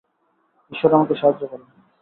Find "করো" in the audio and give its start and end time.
1.47-1.65